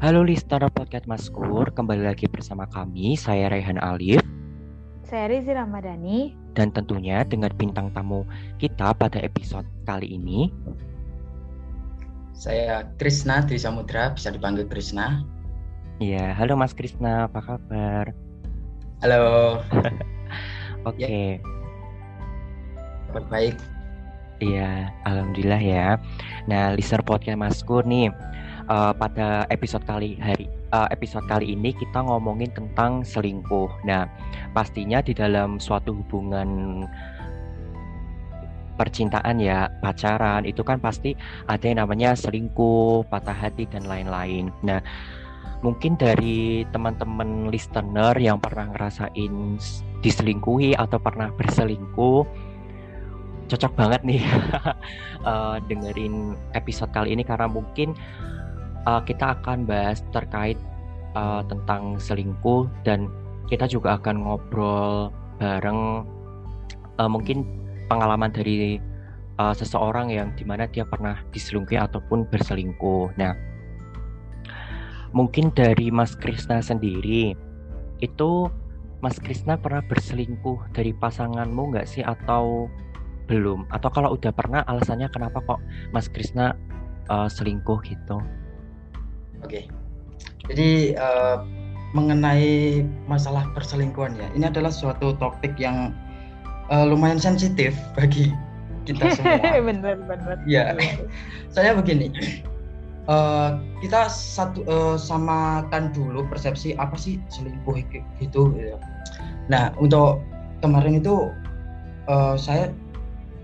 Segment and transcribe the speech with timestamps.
[0.00, 4.24] Halo listener podcast Maskur, kembali lagi bersama kami, saya Rehan Alif.
[5.04, 6.32] Saya Rizi Ramadhani.
[6.56, 8.24] Dan tentunya dengan bintang tamu
[8.56, 10.48] kita pada episode kali ini.
[12.32, 15.20] Saya Krisna Dwi Samudra, bisa dipanggil Krisna.
[16.00, 18.16] Iya, halo Mas Krisna, apa kabar?
[19.04, 19.60] Halo.
[20.88, 20.96] Oke.
[20.96, 21.28] Okay.
[23.12, 23.20] Ya.
[23.28, 23.56] baik.
[24.40, 25.86] Iya, alhamdulillah ya.
[26.48, 28.08] Nah, listener podcast Maskur nih,
[28.72, 33.68] uh, pada episode kali hari uh, episode kali ini kita ngomongin tentang selingkuh.
[33.84, 34.08] Nah,
[34.56, 36.82] pastinya di dalam suatu hubungan
[38.80, 41.12] percintaan ya pacaran itu kan pasti
[41.44, 44.48] ada yang namanya selingkuh, patah hati dan lain-lain.
[44.64, 44.80] Nah,
[45.60, 49.60] mungkin dari teman-teman listener yang pernah ngerasain
[50.00, 52.48] diselingkuhi atau pernah berselingkuh
[53.50, 54.22] cocok banget nih
[55.26, 57.98] uh, dengerin episode kali ini karena mungkin
[58.86, 60.56] uh, kita akan bahas terkait
[61.18, 63.10] uh, tentang selingkuh dan
[63.50, 65.10] kita juga akan ngobrol
[65.42, 66.06] bareng
[67.02, 67.42] uh, mungkin
[67.90, 68.78] pengalaman dari
[69.42, 73.18] uh, seseorang yang di mana dia pernah diselingkuhi ataupun berselingkuh.
[73.18, 73.34] Nah,
[75.10, 77.34] mungkin dari Mas Krisna sendiri
[77.98, 78.30] itu
[79.00, 82.68] Mas Krisna pernah berselingkuh dari pasanganmu nggak sih atau
[83.30, 83.70] belum?
[83.70, 85.62] Atau kalau udah pernah alasannya kenapa kok
[85.94, 86.58] Mas Krisna
[87.06, 88.18] uh, selingkuh gitu?
[89.46, 89.70] Oke.
[90.50, 91.46] Jadi uh,
[91.94, 95.94] mengenai masalah perselingkuhan ya, ini adalah suatu topik yang
[96.74, 98.34] uh, lumayan sensitif bagi
[98.84, 99.62] kita semua.
[99.62, 100.36] bener bener.
[100.50, 100.74] Ya,
[101.54, 102.10] saya begini.
[103.06, 107.78] Uh, kita satu uh, samakan dulu persepsi apa sih selingkuh
[108.18, 108.50] gitu.
[108.58, 108.76] Ya.
[109.46, 110.22] Nah untuk
[110.60, 111.30] kemarin itu
[112.10, 112.74] uh, saya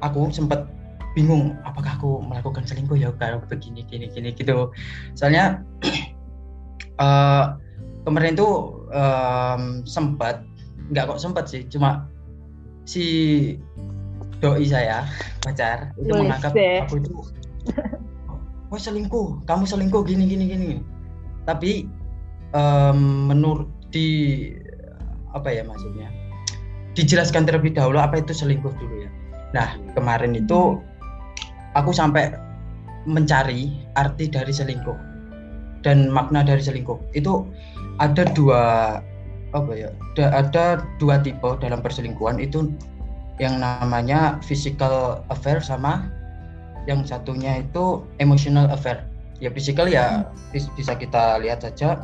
[0.00, 0.68] aku sempat
[1.16, 4.68] bingung apakah aku melakukan selingkuh ya kalau begini gini gini gitu.
[5.16, 5.64] Soalnya
[7.00, 7.56] uh,
[8.04, 10.44] kemarin tuh um, sempat
[10.92, 12.06] nggak kok sempat sih cuma
[12.86, 13.04] si
[14.38, 15.02] doi saya
[15.44, 16.54] pacar itu menganggap
[16.86, 17.10] aku itu
[18.70, 20.70] oh selingkuh kamu selingkuh gini gini gini.
[21.48, 21.88] Tapi
[22.52, 24.52] um, menurut di
[25.32, 26.12] apa ya maksudnya
[26.96, 29.10] dijelaskan terlebih dahulu apa itu selingkuh dulu ya
[29.54, 30.80] nah kemarin itu
[31.76, 32.32] aku sampai
[33.06, 34.96] mencari arti dari selingkuh
[35.86, 37.46] dan makna dari selingkuh itu
[38.02, 38.62] ada dua
[39.54, 40.64] apa ya ada, ada
[40.98, 42.74] dua tipe dalam perselingkuhan itu
[43.38, 46.10] yang namanya physical affair sama
[46.90, 49.06] yang satunya itu emotional affair
[49.38, 50.66] ya physical ya hmm.
[50.74, 52.02] bisa kita lihat saja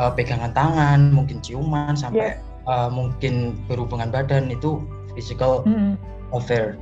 [0.00, 2.66] uh, pegangan tangan mungkin ciuman sampai yeah.
[2.66, 4.82] uh, mungkin berhubungan badan itu
[5.14, 5.94] physical hmm
[6.32, 6.78] affair.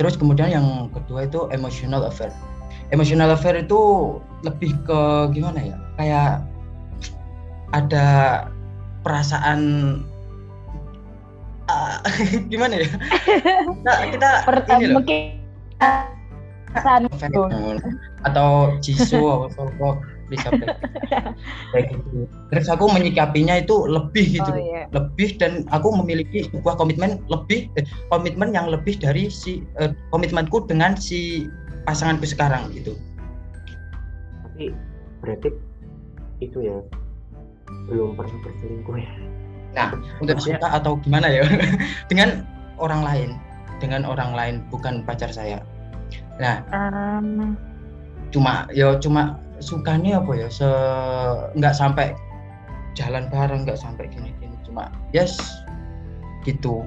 [0.00, 2.32] Terus kemudian yang kedua itu emotional affair.
[2.88, 4.16] Emotional affair itu
[4.46, 5.00] lebih ke
[5.36, 5.76] gimana ya?
[6.00, 6.30] Kayak
[7.76, 8.06] ada
[9.04, 9.60] perasaan
[11.68, 12.00] uh,
[12.52, 12.88] gimana ya?
[12.88, 14.96] Kita, kita Pertama, ini loh.
[15.02, 15.20] mungkin
[18.26, 20.52] atau jisu atau bisa
[21.72, 22.28] kayak gitu.
[22.52, 24.84] Terus aku menyikapinya itu lebih gitu oh, iya.
[24.92, 30.68] lebih dan aku memiliki sebuah komitmen lebih eh, komitmen yang lebih dari si eh, komitmenku
[30.68, 31.48] dengan si
[31.88, 32.92] pasanganku sekarang gitu.
[34.44, 34.76] Tapi
[35.24, 35.48] berarti
[36.44, 36.76] itu ya
[37.88, 39.12] belum pernah berselingkuh ya.
[39.76, 39.88] Nah
[40.20, 41.44] untuk suka atau gimana ya?
[42.10, 42.44] Dengan
[42.80, 43.30] orang lain.
[43.78, 45.62] Dengan orang lain bukan pacar saya.
[46.40, 47.56] Nah um...
[48.28, 50.48] cuma ya cuma sukanya apa ya?
[50.50, 50.68] Se
[51.58, 52.14] nggak sampai
[52.98, 54.54] jalan bareng nggak sampai gini-gini.
[54.66, 55.38] Cuma yes
[56.46, 56.86] gitu.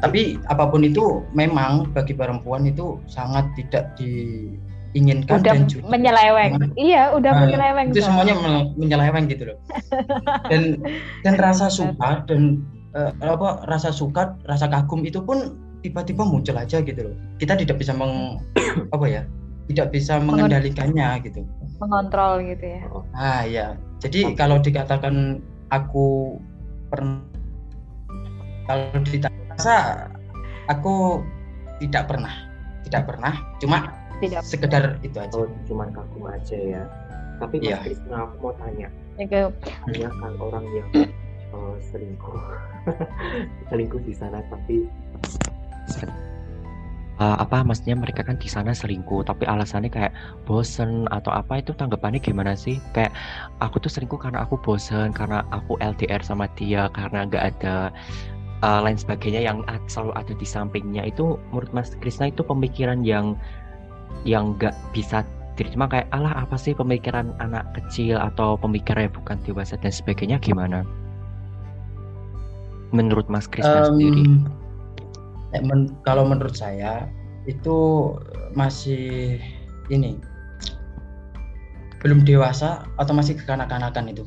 [0.00, 6.52] Tapi apa pun itu memang bagi perempuan itu sangat tidak diinginkan udah dan juga menyeleweng.
[6.78, 8.34] Iya udah nah, menyeleweng itu semuanya
[8.78, 9.58] menyeleweng gitu loh.
[10.50, 10.78] Dan
[11.26, 12.62] dan rasa suka dan
[12.94, 17.16] uh, apa rasa suka rasa kagum itu pun tiba-tiba muncul aja gitu loh.
[17.40, 18.38] Kita tidak bisa meng
[18.94, 19.22] apa ya
[19.70, 21.46] tidak bisa mengendalikannya gitu.
[21.80, 22.80] mengontrol gitu ya.
[23.16, 23.66] Ah ya
[24.02, 25.40] jadi kalau dikatakan
[25.70, 26.36] aku
[26.90, 27.22] pernah
[28.70, 30.10] kalau ditanya
[30.70, 31.22] aku
[31.82, 32.34] tidak pernah.
[32.86, 33.34] Tidak pernah.
[33.58, 33.78] Cuma
[34.22, 34.46] tidak.
[34.46, 35.34] sekedar itu aja.
[35.34, 36.82] Oh, cuma kagum aja ya.
[37.42, 37.78] Tapi mas ya.
[37.82, 38.88] Krisna aku mau tanya.
[39.18, 40.88] Ya, kan orang yang
[41.50, 42.38] uh, selingkuh.
[43.68, 44.88] Selingkuh di sana tapi
[47.20, 50.12] uh, apa maksudnya mereka kan di sana selingkuh tapi alasannya kayak
[50.48, 53.12] bosen atau apa itu tanggapannya gimana sih kayak
[53.60, 57.92] aku tuh selingkuh karena aku bosen karena aku LDR sama dia karena nggak ada
[58.64, 63.36] uh, lain sebagainya yang selalu ada di sampingnya itu menurut Mas Krisna itu pemikiran yang
[64.24, 65.22] yang nggak bisa
[65.54, 70.88] diterima kayak alah apa sih pemikiran anak kecil atau pemikirannya bukan dewasa dan sebagainya gimana?
[72.96, 74.24] Menurut Mas Krisna Em, sendiri?
[75.54, 77.06] Eh, men- kalau menurut saya
[77.48, 78.12] itu
[78.54, 79.38] masih
[79.90, 80.20] ini
[82.00, 84.24] belum dewasa atau masih kekanak-kanakan itu.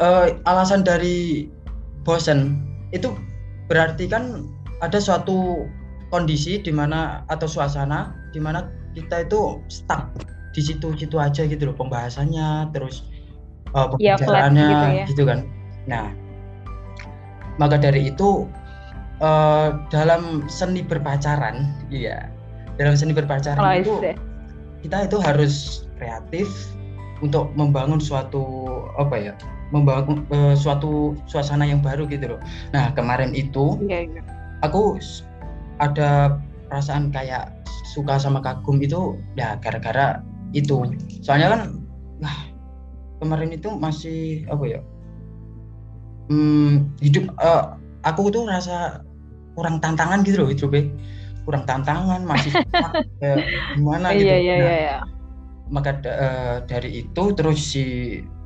[0.00, 1.48] Eh, alasan dari
[2.02, 2.58] bosen
[2.90, 3.12] itu
[3.68, 4.48] berarti kan
[4.80, 5.68] ada suatu
[6.10, 10.12] kondisi di mana atau suasana di mana kita itu stuck
[10.52, 13.08] di situ-situ aja gitu loh pembahasannya terus
[13.96, 15.04] Ya, flat pembicaraannya gitu ya.
[15.08, 15.38] gitu kan.
[15.88, 16.12] Nah,
[17.56, 18.44] maka dari itu
[19.22, 22.28] eh, dalam seni berpacaran, iya,
[22.76, 23.94] dalam seni berpacaran Oh, itu
[24.82, 26.50] kita itu harus kreatif
[27.22, 28.66] untuk membangun suatu
[28.98, 29.32] apa ya,
[29.70, 32.40] membangun eh, suatu suasana yang baru gitu loh.
[32.74, 34.22] Nah kemarin itu Iya, iya.
[34.66, 34.98] aku
[35.78, 37.54] ada perasaan kayak
[37.94, 40.18] suka sama kagum itu ya gara-gara
[40.52, 40.82] itu.
[41.22, 41.60] Soalnya kan,
[42.20, 42.38] wah
[43.22, 44.80] kemarin itu masih apa ya,
[46.26, 47.64] hmm, hidup eh,
[48.02, 49.06] aku tuh rasa
[49.52, 50.88] kurang tantangan gitu loh itu Be.
[51.42, 52.54] kurang tantangan masih
[53.20, 53.42] kayak
[53.74, 54.30] gimana gitu.
[54.30, 54.96] Iya, iya, Nah, iya, iya.
[55.72, 57.84] maka eh, dari itu terus si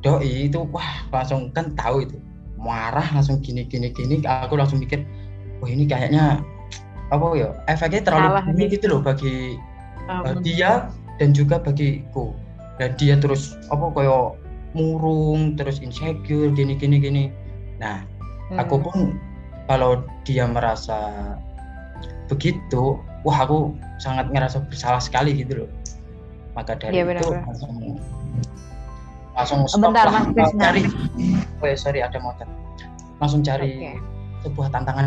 [0.01, 2.17] doi itu wah langsung kan tahu itu
[2.57, 5.05] marah langsung gini gini gini aku langsung mikir
[5.61, 6.41] wah ini kayaknya
[7.13, 8.69] apa ya efeknya terlalu Salah nih.
[8.73, 9.61] gitu loh bagi
[10.07, 10.87] Um, eh, dia
[11.19, 12.31] dan juga bagiku
[12.79, 14.39] dan dia terus apa kayak
[14.71, 17.25] murung terus insecure gini gini gini
[17.83, 18.07] nah
[18.55, 18.85] aku hmm.
[18.87, 18.97] pun
[19.67, 19.91] kalau
[20.23, 21.35] dia merasa
[22.27, 25.71] begitu wah aku sangat ngerasa bersalah sekali gitu loh
[26.55, 27.45] maka dari Iya, itu benar-benar.
[27.47, 27.73] langsung
[29.37, 30.83] langsung stop Bentar, lah Mas cari
[31.61, 32.49] oh ya sorry ada motor
[33.19, 33.93] langsung cari Oke.
[34.43, 35.07] sebuah tantangan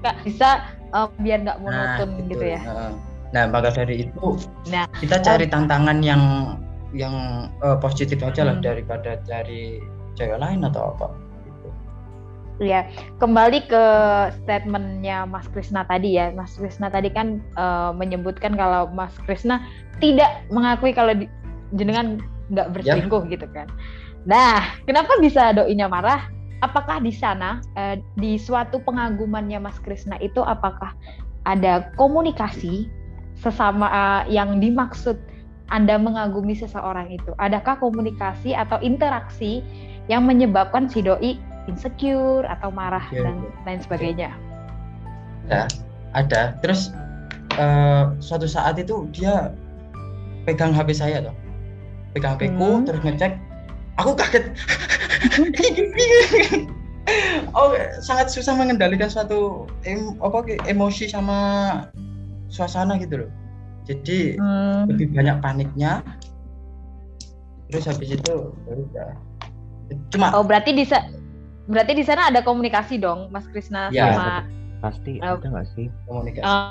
[0.00, 0.60] Kak, bisa
[0.92, 2.28] eh, biar nggak monoton betul.
[2.30, 2.60] gitu ya.
[2.60, 2.92] Heeh.
[3.32, 4.36] nah maka dari itu
[4.68, 6.54] Nah, kita cari tantangan yang
[6.92, 7.14] yang
[7.58, 8.62] eh, positif aja lah Hmm.
[8.62, 9.80] daripada cari
[10.14, 11.23] cewek lain atau apa gitu.
[12.62, 12.86] Ya,
[13.18, 13.84] kembali ke
[14.38, 16.30] statementnya Mas Krisna tadi ya.
[16.30, 19.58] Mas Krisna tadi kan eh, menyebutkan kalau Mas Krisna
[19.98, 21.30] tidak mengakui kalau di-
[21.74, 22.22] jenengan
[22.54, 23.66] nggak berselingkuh gitu kan.
[24.22, 26.30] Nah, kenapa bisa doinya marah?
[26.62, 30.94] Apakah di sana eh, di suatu pengagumannya Mas Krisna itu apakah
[31.50, 32.86] ada komunikasi
[33.34, 35.18] sesama eh, yang dimaksud
[35.74, 37.34] Anda mengagumi seseorang itu?
[37.42, 39.58] Adakah komunikasi atau interaksi
[40.06, 43.64] yang menyebabkan si doi insecure atau marah Oke, dan oke.
[43.64, 44.30] lain sebagainya.
[46.14, 46.94] ada terus
[47.54, 49.52] eh, suatu saat itu dia
[50.44, 51.34] pegang HP saya tuh
[52.14, 52.86] pegang HP ku Hmm.
[52.86, 53.36] terus ngecek
[54.00, 54.44] aku kaget
[57.58, 61.38] oh sangat susah mengendalikan suatu em, apa emosi sama
[62.48, 63.30] suasana gitu loh
[63.84, 64.88] jadi Hmm.
[64.88, 66.00] lebih banyak paniknya
[67.68, 68.34] terus habis itu
[68.64, 69.10] ya udah
[70.08, 70.84] cuma Oh berarti di
[71.66, 74.44] berarti di sana ada komunikasi dong, Mas Krisna Ya, sama.
[74.80, 75.34] Pasti Oh.
[75.34, 75.86] ada nggak sih?
[76.04, 76.70] komunikasi Eh,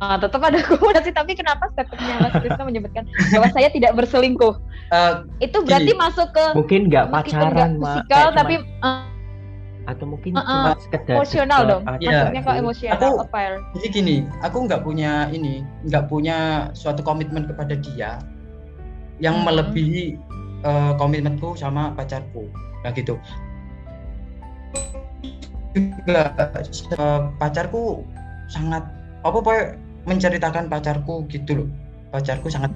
[0.00, 4.54] eh, tetap ada komunikasi, tapi kenapa statementnya Mas Krisna menyebutkan bahwa saya tidak berselingkuh?
[4.90, 6.00] Eh, Itu berarti Gini.
[6.00, 7.86] masuk ke Mungkin nggak pacaran, Mak.
[8.02, 9.08] fisikal, Kayak tapi cuman- eh,
[9.82, 10.44] atau mungkin Uh-uh.
[10.46, 11.82] cuma sekedar emosional dong.
[11.98, 12.08] Iya.
[12.30, 12.60] Maksudnya ke sih.
[12.60, 13.52] emosional Aku- affair.
[13.74, 15.54] jadi gini aku nggak punya ini
[15.84, 16.36] nggak punya
[16.72, 18.20] suatu komitmen kepada dia
[19.18, 19.46] yang Hmm.
[19.46, 20.14] melebihi
[20.60, 22.44] eh, komitmenku sama pacarku
[22.80, 23.16] nah gitu
[25.76, 26.34] juga
[27.38, 28.02] pacarku
[28.50, 28.82] sangat
[29.22, 31.68] apa pokoknya menceritakan pacarku gitu loh
[32.10, 32.72] pacarku sangat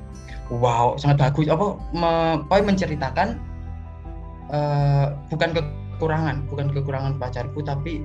[0.52, 2.12] wow sangat bagus apa me,
[2.46, 3.28] pokoknya menceritakan
[4.54, 8.04] eh, bukan kekurangan bukan kekurangan pacarku tapi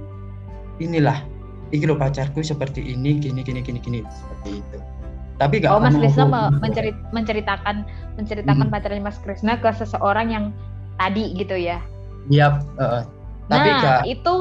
[0.82, 1.22] inilah
[1.70, 4.78] iki loh pacarku seperti ini gini gini gini gini seperti itu
[5.40, 7.88] tapi nggak Oh Mas Krisna mencerit- menceritakan
[8.20, 8.74] menceritakan Hmm.
[8.76, 10.46] pacarnya Mas Krisna ke seseorang yang
[11.00, 11.80] tadi gitu ya.
[12.28, 13.08] Iya, eh,
[13.50, 14.34] tapi Nah nggak itu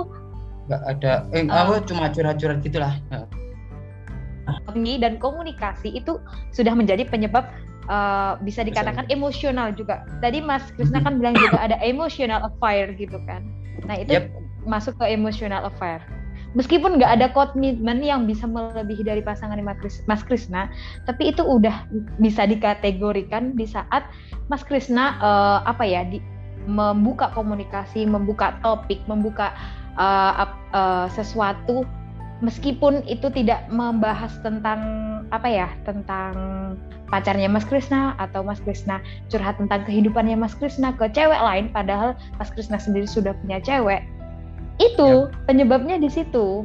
[0.69, 1.65] nggak ada eh Ah.
[1.65, 2.93] apa cuma curhat-curhat gitulah
[4.77, 6.21] ini dan komunikasi itu
[6.57, 7.49] sudah menjadi penyebab
[7.89, 10.05] uh, bisa dikatakan emosional juga.
[10.25, 13.45] Tadi Mas Krisna kan bilang juga ada emotional affair gitu kan.
[13.89, 14.25] Nah itu Yep.
[14.69, 16.01] masuk ke emotional affair.
[16.57, 19.61] Meskipun nggak ada komitmen yang bisa melebihi dari pasangan
[20.09, 20.73] Mas Krisna,
[21.05, 21.85] tapi itu udah
[22.17, 24.09] bisa dikategorikan di saat
[24.49, 26.25] Mas Krisna uh, apa ya di,
[26.69, 29.57] membuka komunikasi, membuka topik, membuka
[29.97, 30.47] uh,
[30.77, 31.89] uh, sesuatu
[32.39, 34.81] meskipun itu tidak membahas tentang
[35.35, 36.35] apa ya tentang
[37.11, 42.15] pacarnya Mas Krisna atau Mas Krisna curhat tentang kehidupannya Mas Krisna ke cewek lain padahal
[42.39, 44.07] Mas Krisna sendiri sudah punya cewek
[44.79, 46.63] itu penyebabnya di situ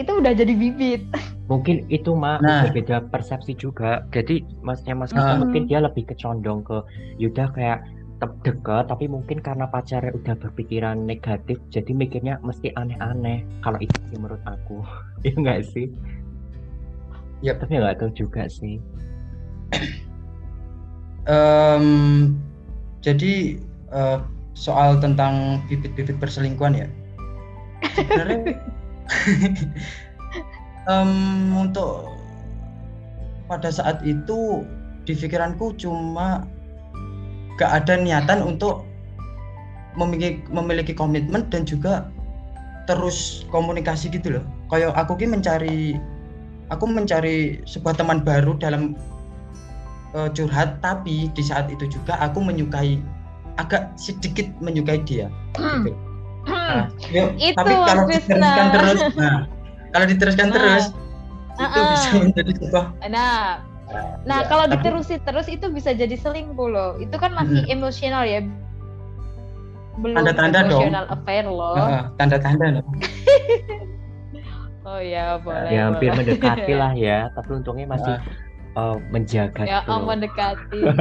[0.00, 1.04] itu udah jadi bibit
[1.46, 2.66] mungkin itu mah Nah.
[2.72, 5.40] beda persepsi juga jadi masnya mas Krisna Nah.
[5.44, 6.80] mungkin dia lebih kecondong ke
[7.20, 7.84] Yuda kayak
[8.24, 13.92] tetap dekat tapi mungkin karena pacarnya udah berpikiran negatif jadi mikirnya mesti aneh-aneh kalau itu
[14.08, 14.80] sih menurut aku
[15.28, 15.92] iya enggak sih
[17.44, 17.60] Yap.
[17.60, 18.80] tapi nggak tahu juga sih
[21.24, 22.36] Em,
[23.00, 23.56] jadi
[23.92, 24.18] eh,
[24.52, 26.88] soal tentang bibit-bibit perselingkuhan ya.
[27.96, 28.60] Sebenarnya
[30.92, 31.12] em,
[31.56, 32.12] untuk
[33.48, 34.68] pada saat itu
[35.08, 36.44] di pikiranku cuma
[37.60, 38.82] gak ada niatan untuk
[39.94, 42.10] memiliki memiliki komitmen dan juga
[42.90, 44.44] terus komunikasi gitu loh.
[44.68, 45.96] Kayak aku ki mencari
[46.72, 48.98] aku mencari sebuah teman baru dalam
[50.16, 52.98] eh, curhat tapi di saat itu juga aku menyukai
[53.58, 55.94] agak sedikit menyukai dia gitu.
[56.44, 59.38] Nah, yuk, Itu, tapi kalau diteruskan terus nah
[59.94, 60.54] kalau diteruskan Nah.
[60.58, 60.84] terus
[61.54, 61.86] itu Uh-uh.
[61.94, 62.84] bisa menjadi sebuah
[63.14, 63.62] Nah,
[64.24, 66.90] nah ya, kalau tapi- diterusin terus itu bisa jadi selingkuh loh.
[67.00, 67.74] Itu kan masih Mm-mm.
[67.74, 68.40] emosional ya.
[70.00, 70.90] Belum Tanda-tanda dong.
[70.90, 71.76] emotional affair loh.
[71.78, 72.84] Heeh, tanda-tanda loh.
[74.84, 75.72] Oh ya, boleh.
[75.72, 76.36] ya hampir boleh.
[76.36, 78.14] mendekati lah ya tapi untungnya masih
[78.76, 80.80] eh, menjaga ya, gitu oh, mendekati.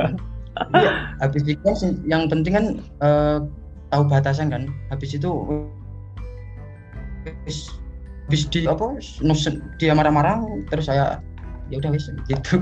[0.53, 1.69] Iya, habis itu
[2.05, 2.65] yang penting kan
[3.01, 3.37] eh,
[3.89, 5.29] tahu batasan kan habis itu
[7.25, 8.85] habis di apa
[9.81, 11.17] dia marah-marah terus saya
[11.67, 12.55] ya udah wis gitu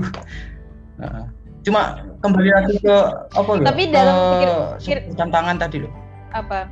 [1.02, 1.24] Heeh.
[1.62, 1.80] cuma
[2.20, 2.96] kembali lagi ke
[3.32, 5.92] apa loh Tapi dalam pikir- pikir- tantangan tadi loh
[6.32, 6.66] Apa?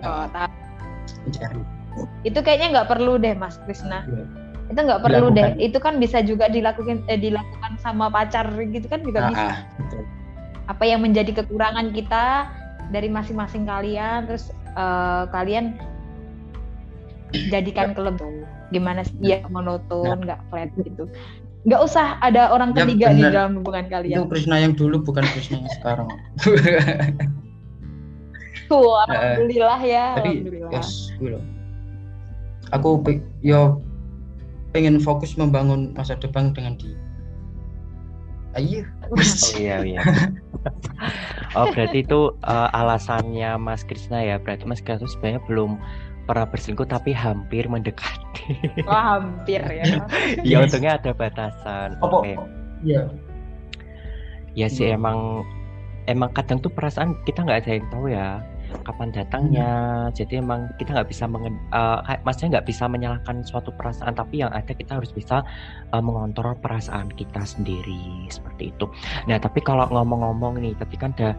[0.00, 0.24] Oh,
[1.24, 1.60] mencari
[2.22, 4.06] itu kayaknya nggak perlu deh, Mas Krisna.
[4.06, 4.24] Iya.
[4.70, 5.58] Itu nggak perlu Dilakukan.
[5.58, 5.66] deh.
[5.66, 9.42] Itu kan bisa juga dilakukan eh, dilakukan sama pacar gitu kan juga bisa.
[9.44, 10.04] Ah, betul.
[10.64, 12.46] apa yang menjadi kekurangan kita
[12.88, 15.74] dari masing-masing kalian terus eh, kalian
[17.50, 19.14] jadikan kelebihan gimana sih?
[19.22, 20.40] Ya monoton nggak.
[20.50, 21.06] flat gitu.
[21.68, 23.32] Nggak usah ada orang Ya, ketiga di benar.
[23.36, 24.18] dalam hubungan itu kalian.
[24.32, 26.08] Krishna yang dulu bukan Krishna yang sekarang.
[28.70, 30.70] Tuh alhamdulillah ya tapi alhamdulillah.
[30.70, 31.10] yes
[32.70, 33.02] aku
[33.42, 33.82] yo
[34.70, 36.94] pengen fokus membangun masa depan dengan dia.
[38.54, 39.18] Ayo Oh
[39.58, 39.98] iya iya.
[41.58, 44.38] oh berarti itu eh, alasannya Mas Krisna ya.
[44.38, 45.74] Berarti Mas Krisna itu sebenarnya belum
[46.30, 48.54] pernah berselingkuh tapi hampir mendekati.
[48.86, 50.06] wah hampir ya
[50.46, 51.98] ya untungnya ada batasan.
[51.98, 52.38] Oke.
[52.86, 53.10] iya
[54.54, 54.98] Ya sih Hmm.
[54.98, 55.18] emang
[56.06, 58.38] emang kadang tuh perasaan kita nggak ada yang tahu ya
[58.86, 59.70] kapan datangnya.
[60.14, 64.50] Jadi emang kita nggak bisa eh, kayak- maksudnya nggak bisa menyalahkan suatu perasaan tapi yang
[64.50, 65.44] ada kita harus bisa
[65.92, 68.86] eh, mengontrol perasaan kita sendiri seperti itu.
[69.28, 71.34] Nah tapi kalau ngomong-ngomong nih, tadi kan udah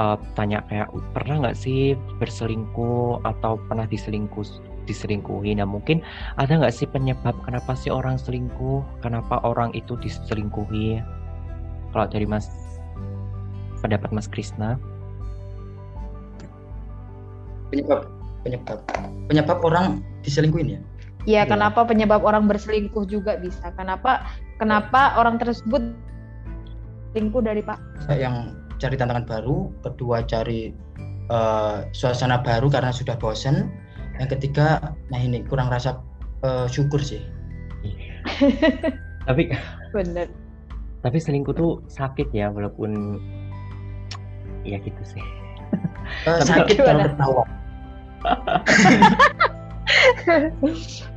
[0.00, 5.58] eh, tanya kayak pernah nggak sih berselingkuh atau pernah diselingkuh diselingkuhi.
[5.58, 6.00] Nah mungkin
[6.38, 8.80] ada nggak sih penyebab kenapa sih orang selingkuh?
[9.02, 11.02] Kenapa orang itu diselingkuhi?
[11.90, 12.46] Kalau dari Mas
[13.82, 14.78] pendapat Mas Krisna?
[17.70, 18.06] Penyebab.
[18.46, 18.78] Penyebab.
[19.26, 20.80] Penyebab orang diselingkuhin ya?
[21.26, 21.42] Ya Iya.
[21.50, 23.74] kenapa penyebab orang berselingkuh juga bisa?
[23.74, 24.22] Kenapa
[24.62, 25.82] kenapa orang tersebut
[27.10, 27.82] selingkuh dari pak?
[28.06, 30.70] Yang cari tantangan baru kedua cari
[31.26, 33.66] eh, suasana baru karena sudah bosen.
[34.22, 35.98] Yang ketiga nah ini kurang rasa
[36.46, 37.18] eh, syukur sih.
[39.26, 39.50] Tapi
[39.96, 40.30] bener.
[41.02, 43.18] tapi selingkuh tuh sakit ya walaupun
[44.62, 45.22] ya gitu sih.
[46.26, 47.44] Eh, sakit kalau- ketawa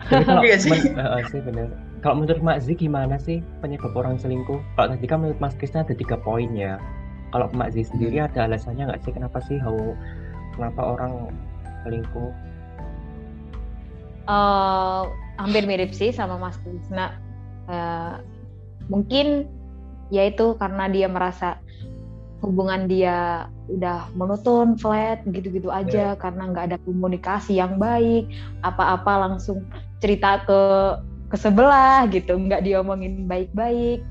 [0.10, 0.70] kalau Iya sih.
[0.70, 0.94] men-
[1.30, 1.68] sih bener.
[2.00, 4.62] Kalau menurut Mak Zi gimana sih penyebab orang selingkuh?
[4.78, 6.80] Kalau tadi kan menurut Mas Krisna ada tiga poin ya.
[7.34, 9.76] Kalau Mak Zi sendiri ada alasannya nggak sih kenapa sih how,
[10.56, 11.34] kenapa orang
[11.84, 12.32] selingkuh?
[14.30, 15.04] eh,
[15.42, 17.18] hampir mirip sih sama Mas Krisna.
[17.66, 18.16] Eh,
[18.88, 19.50] mungkin
[20.10, 21.58] yaitu karena dia merasa
[22.40, 28.26] hubungan dia udah monoton, flat, gitu-gitu aja karena nggak ada komunikasi yang baik,
[28.64, 29.68] apa-apa langsung
[30.00, 30.62] cerita ke
[31.30, 34.02] ke sebelah gitu, nggak diomongin baik-baik,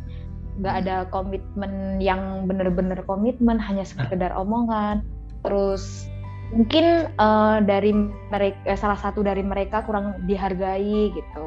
[0.62, 5.02] nggak ada komitmen yang bener-bener komitmen, hanya sekedar omongan.
[5.42, 6.06] Terus
[6.54, 7.92] mungkin eh, dari
[8.30, 11.46] mereka salah satu dari mereka kurang dihargai gitu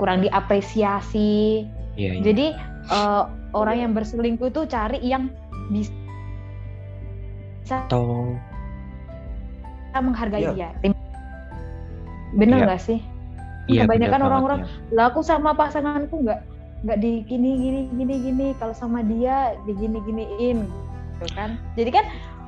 [0.00, 2.22] kurang diapresiasi Iya, iya.
[2.24, 2.46] jadi
[2.88, 5.28] eh, orang yang berselingkuh itu cari yang
[5.68, 5.92] bisa
[7.70, 8.34] Atau
[9.92, 10.72] menghargai Iya.
[10.80, 10.90] dia
[12.32, 12.64] bener Iya.
[12.64, 12.98] nggak sih
[13.68, 14.96] iya kebanyakan orang-orang ya.
[14.96, 16.40] lah aku sama pasanganku nggak
[16.82, 20.64] nggak di gini gini gini gini kalau sama dia di gini giniin
[21.20, 22.04] gitu kan jadi kan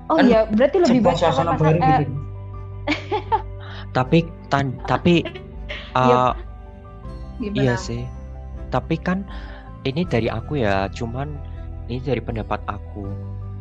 [0.08, 2.14] oh Kan ya berarti lebih baik sama pasangan baru gitu
[3.94, 5.22] Tapi tan tapi
[5.94, 6.34] uh,
[7.42, 7.62] Gimana?
[7.62, 8.02] Iya sih.
[8.70, 9.26] Tapi kan
[9.82, 11.34] ini dari aku ya, cuman
[11.90, 13.06] ini dari pendapat aku.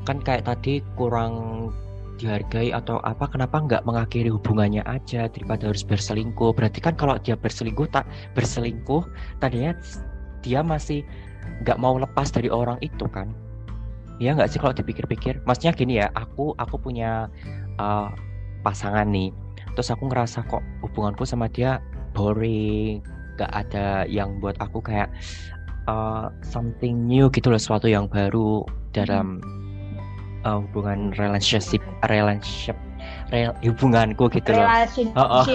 [0.04, 1.70] Kan kayak tadi kurang
[2.22, 5.28] dihargai atau apa kenapa nggak mengakhiri hubungannya aja?
[5.32, 6.54] Daripada harus berselingkuh.
[6.56, 8.08] Berarti kan kalau dia berselingkuh tak
[8.38, 9.04] berselingkuh
[9.40, 9.74] tadinya
[10.44, 11.04] dia masih
[11.64, 13.32] nggak mau lepas dari orang itu kan?
[14.22, 15.42] Ya nggak sih kalau dipikir-pikir?
[15.44, 17.28] Maksudnya gini ya aku aku punya
[17.82, 18.12] uh,
[18.62, 19.34] pasangan nih.
[19.74, 21.82] Terus aku ngerasa kok hubunganku sama dia
[22.14, 23.02] boring
[23.34, 25.10] nggak ada yang buat aku kayak
[25.90, 28.62] uh, something new gitu loh sesuatu yang baru
[28.94, 29.42] dalam
[30.46, 32.78] uh, hubungan relationship relationship
[33.34, 34.68] rel, hubunganku gitu loh.
[34.68, 35.18] Relationship.
[35.20, 35.46] Oh, oh.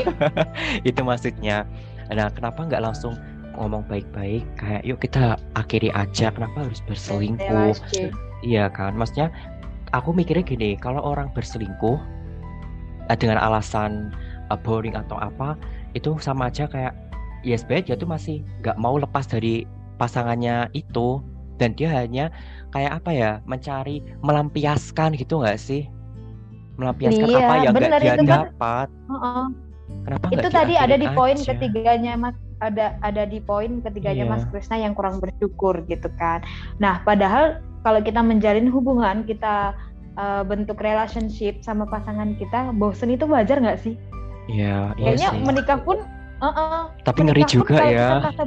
[0.88, 1.64] itu maksudnya.
[2.12, 3.14] Nah kenapa nggak langsung
[3.56, 4.44] ngomong baik-baik?
[4.56, 6.32] Kayak yuk kita akhiri aja.
[6.32, 7.76] Kenapa harus berselingkuh?
[8.42, 8.96] Iya kan?
[8.96, 9.32] Maksudnya
[9.92, 11.98] aku mikirnya gini kalau orang berselingkuh
[13.08, 14.12] eh, dengan alasan
[14.52, 15.56] uh, boring atau apa
[15.96, 16.92] itu sama aja kayak
[17.46, 19.64] ya sebenarnya dia tuh masih nggak mau lepas dari
[19.96, 21.22] pasangannya itu
[21.58, 22.24] dan dia hanya
[22.70, 25.84] kayak apa ya mencari melampiaskan gitu nggak sih
[26.76, 29.44] melampiaskan Iya, apa yang nggak dia itu kan- dapat Heeh.
[30.04, 31.46] kenapa nggak Itu tadi ada di poin aja?
[31.50, 34.30] ketiganya Mas ada ada di poin ketiganya Iya.
[34.30, 36.42] Mas Krisna yang kurang bersyukur gitu kan.
[36.76, 39.70] Nah, padahal kalau kita menjalin hubungan, kita
[40.14, 43.94] uh, bentuk relationship sama pasangan kita, bosen itu wajar nggak sih?
[44.50, 45.42] Iya, iya Kayaknya sih.
[45.46, 46.02] menikah pun,
[46.40, 48.06] uh-uh, Tapi ngeri pun juga kalau ya.
[48.10, 48.44] Kita merasa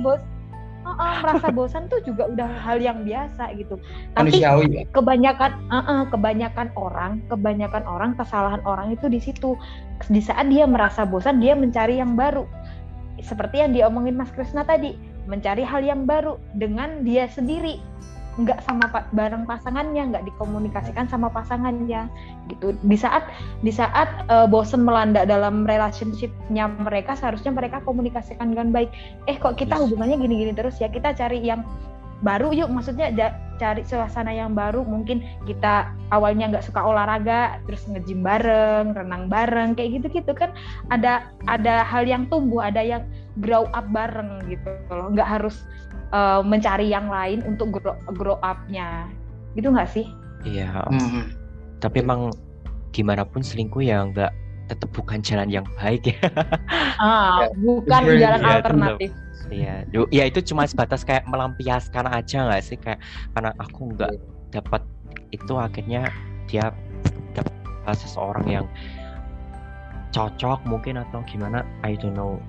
[1.02, 3.82] uh-uh, merasa bosan tuh juga udah hal yang biasa gitu.
[4.14, 4.84] Tapi manusiawi ya.
[4.94, 9.58] kebanyakan uh-uh, kebanyakan orang kebanyakan orang kesalahan orang itu di situ
[10.10, 12.46] di saat dia merasa bosan dia mencari yang baru
[13.22, 14.98] seperti yang diomongin Mas Krisna tadi
[15.30, 17.78] mencari hal yang baru dengan dia sendiri
[18.40, 22.08] nggak sama pa- bareng pasangannya nggak dikomunikasikan sama pasangannya
[22.48, 22.72] gitu.
[22.80, 23.28] Di saat
[23.60, 28.88] di saat uh, bosen melanda dalam relationshipnya mereka seharusnya mereka komunikasikan dengan baik.
[29.28, 29.84] Eh kok kita Yes.
[29.84, 30.88] hubungannya gini-gini terus ya?
[30.88, 31.68] Kita cari yang
[32.22, 33.10] baru yuk maksudnya
[33.60, 34.88] cari suasana yang baru.
[34.88, 40.56] Mungkin kita awalnya nggak suka olahraga terus nge-gym bareng renang bareng kayak gitu-gitu kan.
[40.88, 43.04] Ada ada hal yang tumbuh ada yang
[43.44, 45.12] grow up bareng gitu loh.
[45.12, 45.68] Nggak harus
[46.12, 49.08] uh, mencari yang lain untuk grow, grow up-nya.
[49.56, 50.06] Gitu nggak sih?
[50.48, 51.32] Iya, Hmm.
[51.84, 52.32] tapi emang
[52.92, 54.32] gimana pun selingkuh ya nggak
[54.72, 56.20] tetap bukan jalan yang baik ya.
[57.02, 59.10] ah Ya, bukan jalan ya, alternatif.
[59.52, 62.78] Iya, Du- ya itu cuma sebatas kayak melampiaskan aja nggak sih?
[62.80, 63.04] Kayak
[63.36, 64.12] karena aku nggak
[64.56, 64.82] dapat
[65.36, 66.08] itu akhirnya
[66.48, 66.72] dia
[67.36, 67.52] dapat
[67.96, 68.66] seseorang yang
[70.12, 72.40] cocok mungkin atau gimana I don't know.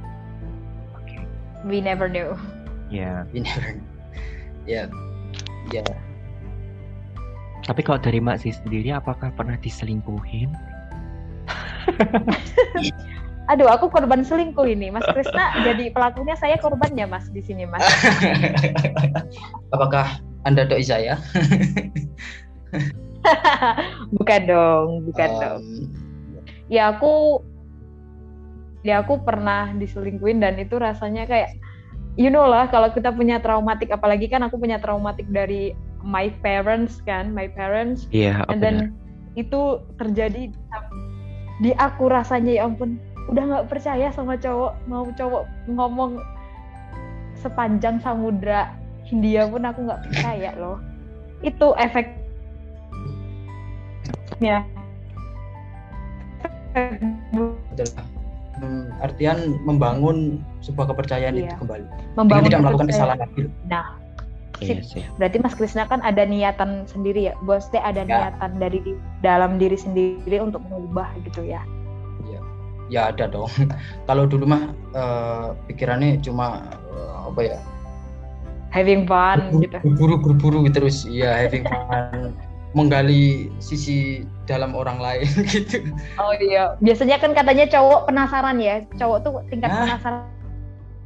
[0.94, 1.18] Oke,
[1.66, 2.38] we never know
[2.92, 3.24] ya.
[3.32, 3.80] We never-
[4.68, 4.86] ya.
[5.72, 5.84] Ya.
[7.64, 10.52] Tapi kalau dari Mak sih sendiri apakah pernah diselingkuhin?
[13.50, 14.90] aduh aku korban selingkuh ini.
[14.90, 17.82] Mas Krisna jadi pelakunya saya korbannya Mas di sini Mas?
[19.74, 21.18] Apakah anda doi saya?
[24.18, 25.62] Bukan dong bukan Um, dong.
[26.66, 27.38] Ya aku
[28.82, 31.54] ya aku pernah diselingkuhin dan itu rasanya kayak
[32.16, 35.72] you know lah kalau kita punya traumatik apalagi kan aku punya traumatik dari
[36.04, 38.10] my parents kan my parents.
[38.10, 38.92] Iya, and then
[39.38, 40.52] itu terjadi
[41.62, 42.98] di aku rasanya ya ampun
[43.30, 46.18] udah nggak percaya sama cowok mau cowok ngomong
[47.38, 48.74] sepanjang samudra
[49.06, 50.78] Hindia pun aku nggak percaya loh.
[51.42, 52.16] Itu efeknya
[57.72, 58.04] adalah
[58.62, 61.50] hmm, artian membangun sebuah kepercayaan Iya.
[61.50, 61.84] itu kembali.
[61.84, 63.86] Dengan membangun tidak melakukan kesalahan lagi Nah,
[64.62, 65.02] Iya sih.
[65.18, 68.30] berarti Mas Krisna kan ada niatan sendiri ya, bos teh ada Ya.
[68.30, 71.60] niatan dari di, dalam diri sendiri untuk mengubah gitu ya.
[72.92, 73.48] ya ada dong.
[74.08, 76.60] Kalau dulu mah eh, pikirannya cuma
[76.92, 77.58] eh, apa ya?
[78.68, 79.80] Having fun gitu.
[79.80, 81.08] berburu berburu terus.
[81.08, 82.36] Ya having fun.
[82.76, 85.88] Menggali sisi dalam orang lain gitu.
[86.20, 89.96] Oh iya, biasanya kan katanya cowok penasaran ya, cowok tuh tingkat Nah.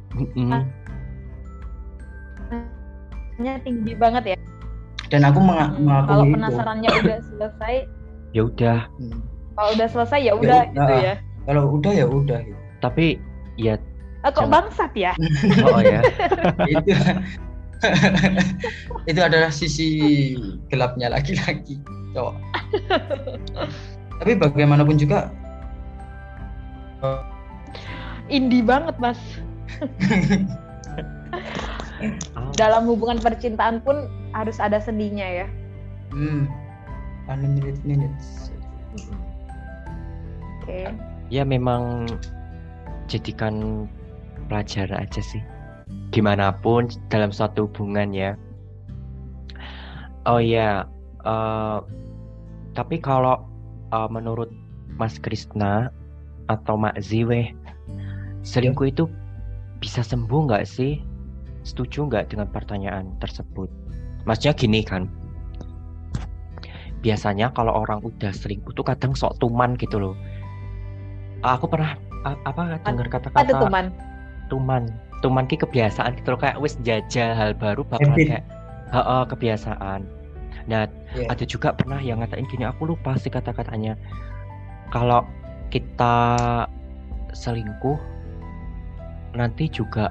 [0.09, 0.63] Penasarannya
[3.37, 3.59] Mm-mm.
[3.61, 4.37] tinggi banget ya.
[5.07, 7.73] dan aku menga- Hmm, mengakui kalau itu penasarannya udah selesai,
[8.35, 9.19] Ya udah, Hmm.
[9.55, 11.15] kalau udah selesai ya udah gitu ya.
[11.45, 12.59] kalau udah ya udah gitu.
[12.79, 13.05] tapi
[13.55, 13.79] ya
[14.19, 15.11] Ah, kok Jangan- bangsat ya?
[15.65, 16.01] oh ya.
[16.73, 16.91] itu
[19.09, 19.87] itu adalah sisi
[20.67, 21.77] gelapnya laki-laki
[22.11, 22.35] cowok
[24.17, 25.29] tapi bagaimanapun juga
[28.27, 29.21] Indie banget mas.
[32.61, 35.47] Dalam hubungan percintaan pun harus ada sendinya ya.
[36.13, 36.45] hmm,
[37.83, 38.53] minutes
[40.63, 40.87] Oke.
[41.27, 42.07] ya memang
[43.11, 43.87] jadikan
[44.47, 45.43] pelajaran aja sih.
[46.11, 48.35] gimana pun dalam suatu hubungan ya
[50.27, 50.83] oh ya
[51.23, 51.79] uh,
[52.75, 53.47] tapi kalau
[53.95, 54.51] uh, menurut
[54.99, 55.89] Mas Krisna
[56.51, 57.55] atau Mak Ziwe
[58.43, 59.03] selingkuh itu
[59.77, 60.99] bisa sembuh nggak sih?
[61.63, 63.67] Setuju nggak dengan pertanyaan tersebut?
[64.23, 65.07] Maksudnya gini kan
[67.01, 70.15] biasanya kalau orang udah selingkuh tuh kadang sok tuman gitu loh.
[71.45, 73.93] Aku pernah apa dengar kata-kata tuman?
[74.49, 74.83] tuman.
[75.21, 78.45] Tuman ki kebiasaan gitu loh kayak wis jajal hal baru bakal kayak
[78.93, 80.05] he -he, kebiasaan.
[80.69, 80.85] Nah
[81.15, 81.31] yeah.
[81.31, 83.97] ada juga pernah yang ngatain gini aku lupa sih kata-katanya.
[84.93, 85.25] Kalau
[85.69, 86.37] kita
[87.33, 87.97] selingkuh
[89.37, 90.09] nanti juga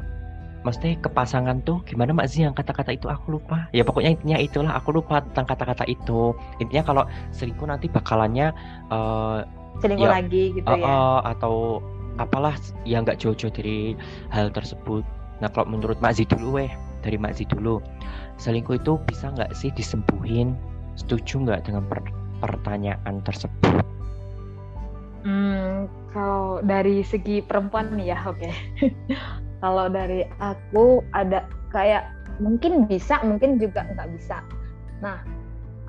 [0.66, 3.06] mesti ke pasangan tuh gimana Mak Zi yang kata-kata itu?
[3.06, 3.70] Aku lupa.
[3.70, 4.72] Ya pokoknya intinya itulah.
[4.74, 6.34] Aku lupa tentang kata-kata itu.
[6.58, 8.50] Intinya kalau selingkuh nanti bakalannya
[8.90, 9.46] uh,
[9.78, 10.86] selingkuh ya, lagi gitu uh, ya?
[10.86, 11.54] uh, atau
[12.18, 13.94] apalah yang nggak jauh-jauh dari
[14.34, 15.06] hal tersebut.
[15.38, 16.70] Nah kalau menurut Mak Zi dulu weh
[17.06, 17.78] dari Mak Zi dulu
[18.42, 20.58] selingkuh itu bisa nggak sih disembuhin?
[20.98, 22.02] Setuju nggak dengan per
[22.40, 23.84] pertanyaan tersebut?
[25.26, 28.40] Hmm, kalau dari segi perempuan nih ya, oke.
[28.40, 28.52] Okay.
[29.62, 32.08] kalau dari aku ada kayak
[32.40, 34.40] mungkin bisa, mungkin juga nggak bisa.
[35.04, 35.20] Nah,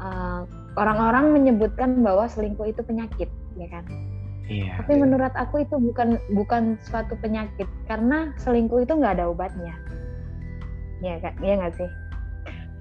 [0.04, 0.42] eh,
[0.76, 3.88] orang-orang menyebutkan bahwa selingkuh itu penyakit, ya kan?
[4.52, 4.84] Iya.
[4.84, 9.80] Tapi menurut aku itu bukan bukan suatu penyakit karena selingkuh itu nggak ada obatnya.
[11.00, 11.40] Ya kan?
[11.40, 11.90] Iya nggak sih?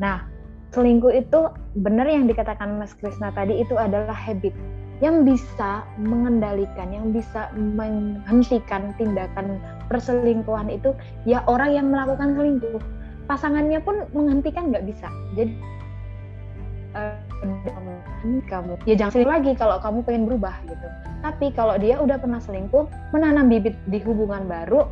[0.03, 0.27] Nah,
[0.75, 1.47] selingkuh itu
[1.79, 4.55] benar yang dikatakan Mas Krisna tadi itu adalah habit
[5.05, 9.61] yang bisa mengendalikan, yang bisa menghentikan tindakan
[9.93, 10.97] perselingkuhan itu
[11.29, 12.81] ya orang yang melakukan selingkuh.
[13.27, 15.11] Pasangannya pun menghentikan nggak bisa.
[15.37, 15.53] Jadi
[16.97, 17.21] uh,
[18.49, 20.87] kamu ya jangan selingkuh lagi kalau kamu pengen berubah gitu.
[21.21, 24.89] Tapi kalau dia udah pernah selingkuh, menanam bibit di hubungan baru,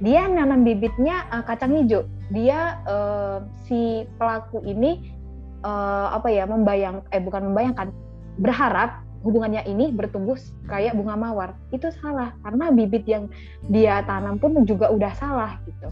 [0.00, 2.08] dia nanam bibitnya uh, kacang hijau.
[2.32, 5.12] Dia uh, si pelaku ini
[5.60, 7.92] uh, apa ya membayang eh bukan membayangkan
[8.40, 11.50] berharap hubungannya ini bertumbuh kayak bunga mawar.
[11.70, 13.30] Itu salah karena bibit yang
[13.70, 15.88] dia tanam pun juga udah salah gitu.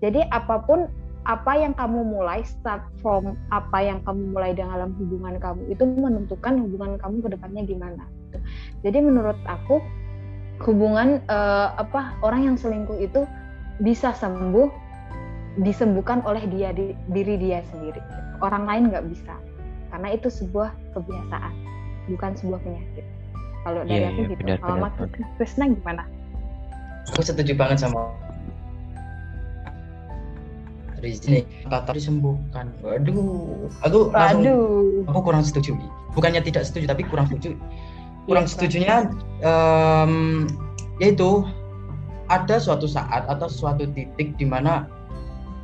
[0.00, 0.88] Jadi apa pun
[1.28, 6.64] apa yang kamu mulai start from apa yang kamu mulai dalam hubungan kamu itu menentukan
[6.64, 8.38] hubungan kamu ke depannya gimana gitu.
[8.88, 9.84] jadi menurut aku
[10.64, 13.28] hubungan uh, apa orang yang selingkuh itu
[13.84, 14.72] bisa sembuh
[15.60, 18.00] disembuhkan oleh dia di, diri dia sendiri.
[18.40, 19.36] Orang lain nggak bisa
[19.92, 21.52] karena itu sebuah kebiasaan
[22.10, 23.06] bukan sebuah penyakit.
[23.60, 24.42] Kalau dari yeah, aku yeah, gitu.
[24.42, 24.94] Benar, Kalau Mas
[25.36, 26.02] Krisna gimana?
[27.12, 28.12] Aku setuju banget sama
[31.00, 32.76] Rizky kata disembuhkan.
[32.84, 35.08] Waduh, aku Waduh.
[35.08, 35.72] aku kurang setuju.
[36.12, 37.56] Bukannya tidak setuju, tapi kurang setuju.
[38.28, 38.96] Kurang yeah, setujunya
[39.40, 40.44] um,
[41.00, 41.48] yaitu
[42.28, 44.86] ada suatu saat atau suatu titik di mana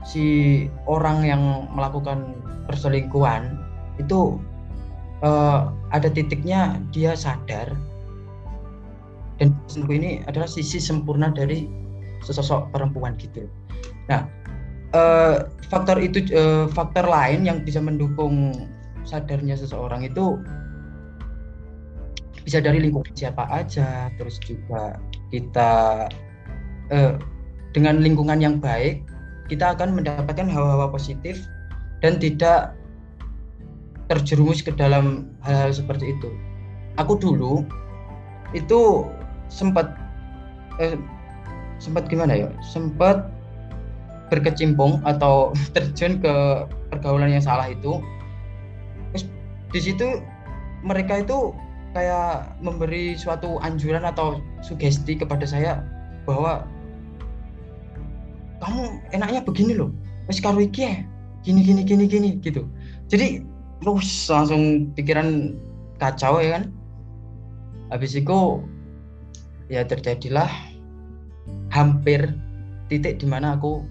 [0.09, 0.25] si
[0.89, 1.43] orang yang
[1.77, 2.33] melakukan
[2.67, 3.61] perselingkuhan
[4.01, 4.41] itu
[5.23, 7.73] uh, ada titiknya dia sadar
[9.37, 11.69] dan selingkuh ini adalah sisi sempurna dari
[12.25, 13.45] sesosok perempuan gitu.
[14.09, 14.25] Nah,
[14.97, 18.53] uh, faktor itu uh, faktor lain yang bisa mendukung
[19.05, 20.41] sadarnya seseorang itu
[22.43, 24.97] bisa dari lingkungan siapa aja, terus juga
[25.35, 26.07] kita
[26.95, 27.15] uh,
[27.75, 29.05] dengan lingkungan yang baik
[29.47, 31.39] kita akan mendapatkan hawa-hawa positif
[32.03, 32.75] dan tidak
[34.07, 36.31] terjerumus ke dalam hal-hal seperti itu.
[36.97, 37.67] Aku dulu
[38.55, 39.05] itu
[39.51, 39.93] sempat
[40.79, 40.97] eh,
[41.83, 42.49] sempat gimana ya?
[42.63, 43.29] Sempat
[44.31, 46.35] berkecimpung atau terjun ke
[46.91, 47.99] pergaulan yang salah itu.
[49.13, 49.25] Terus
[49.75, 50.07] di situ
[50.87, 51.51] mereka itu
[51.97, 55.81] kayak memberi suatu anjuran atau sugesti kepada saya
[56.29, 56.69] bahwa
[58.61, 59.93] kamu enaknya begini loh,
[60.29, 60.95] wes karo iki ya,
[61.45, 62.69] gini gini gini gini gitu.
[63.09, 63.45] Jadi
[63.83, 65.57] terus langsung pikiran
[66.01, 66.65] kacau ya kan.
[67.93, 68.61] Habis itu
[69.71, 70.51] ya terjadilah
[71.71, 72.35] hampir
[72.91, 73.83] titik di mana aku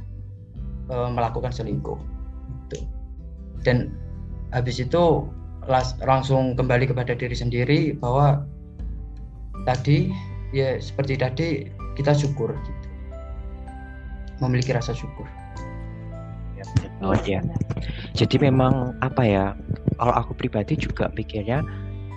[0.87, 1.99] e, melakukan selingkuh
[2.67, 2.79] itu
[3.63, 3.91] dan
[4.51, 5.27] habis itu
[5.67, 8.43] las, langsung kembali kepada diri sendiri bahwa
[9.67, 10.11] tadi
[10.55, 11.47] ya seperti tadi
[11.95, 12.87] kita syukur gitu.
[14.43, 15.27] Memiliki rasa syukur
[17.05, 17.39] Oh ya.
[18.17, 19.45] Jadi memang apa ya?
[20.01, 21.61] Kalau aku pribadi juga pikirnya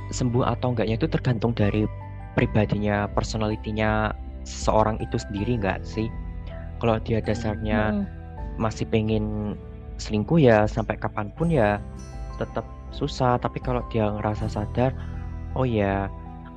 [0.08, 1.84] sembuh atau enggaknya itu tergantung dari
[2.32, 4.16] pribadinya, personalitinya
[4.48, 6.08] seorang itu sendiri enggak sih?
[6.80, 8.04] Kalau dia dasarnya hmm.
[8.56, 9.54] masih pengen
[10.00, 11.76] selingkuh ya sampai kapan pun ya
[12.40, 12.64] tetap
[12.96, 13.36] susah.
[13.36, 14.96] Tapi kalau dia ngerasa sadar,
[15.52, 16.08] oh ya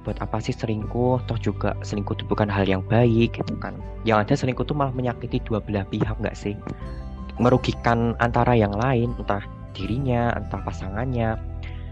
[0.02, 4.26] buat apa sih selingkuh toh juga selingkuh itu bukan hal yang baik gitu kan yang
[4.26, 6.58] ada selingkuh itu malah menyakiti dua belah pihak nggak sih
[7.40, 9.44] merugikan antara yang lain entah
[9.78, 11.38] dirinya entah pasangannya.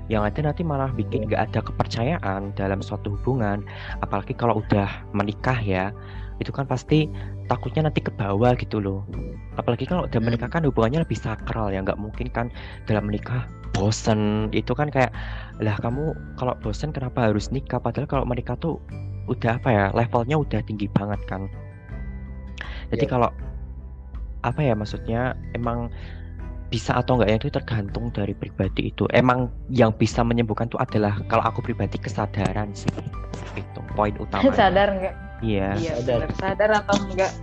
[0.09, 3.61] Yang ada nanti malah bikin nggak ada kepercayaan dalam suatu hubungan.
[4.01, 5.93] Apalagi kalau udah menikah ya
[6.39, 7.05] itu kan pasti
[7.51, 9.05] takutnya nanti ke bawah gitu loh.
[9.59, 12.47] Apalagi kalau udah menikah kan hubungannya lebih sakral ya nggak mungkin kan
[12.89, 14.49] dalam menikah bosen.
[14.49, 15.13] Itu kan kayak
[15.61, 17.77] lah kamu kalau bosen kenapa harus nikah?
[17.77, 18.81] Padahal kalau menikah tuh
[19.29, 21.45] udah apa ya levelnya udah tinggi banget kan.
[22.89, 23.11] Jadi yeah.
[23.13, 23.29] kalau
[24.43, 25.91] apa ya maksudnya emang
[26.69, 29.09] bisa atau enggak ya itu tergantung dari pribadi itu.
[29.09, 32.93] Emang yang bisa menyembuhkan itu adalah kalau aku pribadi kesadaran sih.
[33.57, 34.53] Itu poin utama.
[34.53, 35.15] sadar enggak?
[35.41, 35.73] Iya.
[35.81, 36.29] Iya, sadar.
[36.37, 37.33] sadar atau enggak?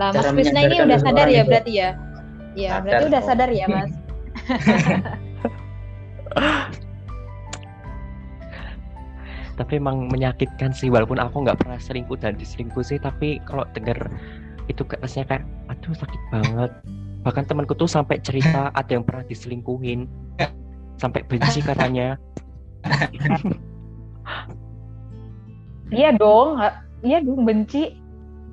[0.00, 1.90] Nah, Mas Krisna ini udah sadar ya berarti ya?
[2.56, 3.92] Iya, berarti udah sadar ya, Mas.
[9.54, 14.10] tapi emang menyakitkan sih walaupun aku nggak pernah selingkuh dan diselingkuh sih tapi kalau dengar
[14.68, 16.70] itu rasanya kayak aduh sakit banget.
[17.24, 20.08] Bahkan temanku tuh sampai cerita ada yang pernah diselingkuhin.
[21.00, 22.16] Sampai benci katanya.
[25.92, 26.58] Iya dong
[27.04, 27.94] iya dong benci.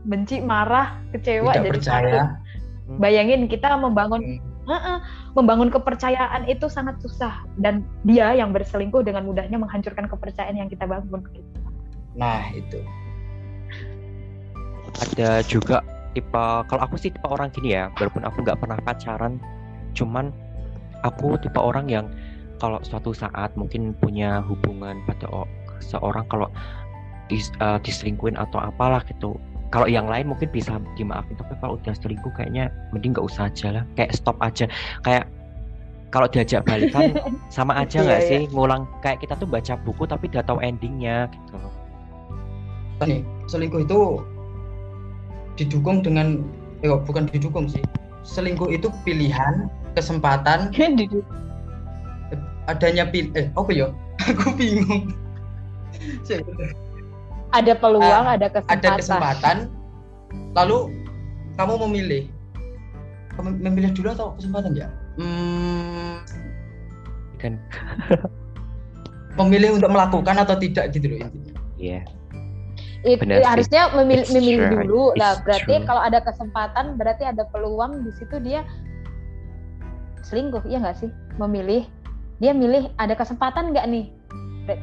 [0.01, 2.21] Benci marah kecewa Tidak jadi percaya.
[2.25, 2.97] Satu.
[2.99, 4.67] bayangin kita membangun hmm.
[4.67, 4.97] uh -uh,
[5.37, 7.45] membangun kepercayaan itu sangat susah.
[7.55, 11.23] Dan dia yang berselingkuh dengan mudahnya menghancurkan kepercayaan yang kita bangun.
[12.17, 12.83] Nah itu.
[14.91, 15.79] Ada juga
[16.11, 19.39] tipe kalau aku sih tipe orang gini ya walaupun aku nggak pernah pacaran
[19.95, 20.31] cuman
[21.03, 22.05] aku tipe orang yang
[22.61, 25.49] kalau suatu saat mungkin punya hubungan pada
[25.81, 26.47] seorang kalau
[27.25, 29.39] dis, uh, diselingkuin atau apalah gitu
[29.71, 33.81] kalau yang lain mungkin bisa dimaafin tapi kalau udah selingkuh kayaknya mending nggak usah aja
[33.81, 34.67] lah kayak stop aja
[35.01, 35.25] kayak
[36.11, 37.15] kalau diajak balikan
[37.55, 38.51] sama aja iya, nggak iya, sih iya.
[38.51, 41.57] ngulang kayak kita tuh baca buku tapi udah tahu endingnya gitu
[43.01, 44.21] nih selingkuh itu
[45.55, 46.43] didukung dengan
[46.81, 47.81] eh bukan didukung sih.
[48.21, 50.69] Selingkuh itu pilihan kesempatan
[52.69, 53.87] adanya pil eh apa ya?
[54.29, 55.11] Aku bingung.
[57.51, 59.57] Ada peluang uh, ada kesempatan ada kesempatan.
[60.55, 60.87] lalu
[61.59, 62.23] kamu memilih.
[63.35, 64.87] Kamu memilih dulu atau kesempatan ya?
[65.19, 66.23] Hmm,
[67.35, 67.59] kan
[69.43, 71.59] memilih untuk melakukan atau tidak gitu loh intinya.
[71.75, 72.07] Iya.
[72.07, 72.20] yeah
[73.01, 75.41] It, Benar harusnya memilih, memilih dulu lah.
[75.41, 75.87] Berarti true.
[75.89, 78.61] kalau ada kesempatan berarti ada peluang di situ dia
[80.21, 81.09] selingkuh ya nggak sih?
[81.41, 81.89] Memilih.
[82.37, 84.05] Dia milih ada kesempatan nggak nih?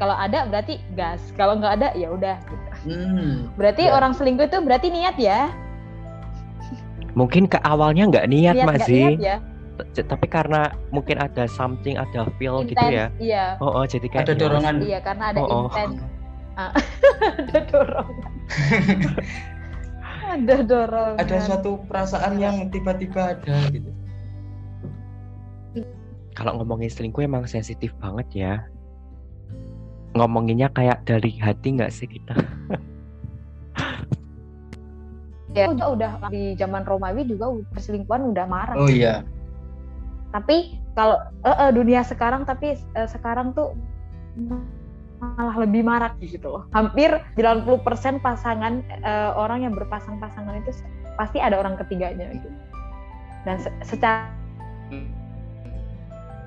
[0.03, 1.23] Kalau ada berarti gas.
[1.39, 2.37] Kalau nggak ada ya udah.
[2.43, 2.67] Gitu.
[2.91, 3.95] hmm, berarti ya.
[3.95, 5.55] orang selingkuh itu berarti niat ya?
[7.15, 9.39] Mungkin ke awalnya nggak niat, niat masih ya?
[9.95, 13.07] tapi karena mungkin ada something ada feel Intense, gitu ya.
[13.23, 13.45] iya.
[13.63, 14.75] oh, oh jadi kayak ada dorongan.
[14.83, 16.18] Iya karena ada oh, oh.
[17.39, 18.33] ada dorongan.
[20.29, 21.17] Ada dorongan.
[21.25, 23.89] Ada suatu perasaan yang tiba-tiba ada gitu.
[26.37, 28.53] Kalau ngomongin selingkuh emang sensitif banget ya.
[30.13, 32.37] Ngomonginnya kayak dari hati nggak sih kita?
[35.57, 36.11] Ya udah udah.
[36.31, 38.77] Di zaman Romawi juga perselingkuhan udah marah.
[38.79, 39.25] Oh iya.
[40.31, 43.73] Tapi kalau uh, uh, dunia sekarang tapi uh, sekarang tuh
[45.19, 46.63] malah lebih marak gitu loh.
[46.73, 50.71] Hampir 90% pasangan uh, orang yang berpasang-pasangan itu
[51.19, 52.49] pasti ada orang ketiganya gitu.
[53.43, 54.31] Dan se secara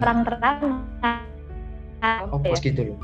[0.02, 0.58] terang-terang
[2.34, 2.58] oh, ya.
[2.58, 2.98] gitu loh.